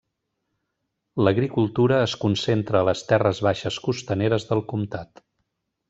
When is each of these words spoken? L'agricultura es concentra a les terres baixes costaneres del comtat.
L'agricultura 1.27 1.99
es 2.07 2.15
concentra 2.25 2.81
a 2.81 2.89
les 2.89 3.05
terres 3.13 3.43
baixes 3.49 3.79
costaneres 3.87 4.49
del 4.55 4.65
comtat. 4.75 5.27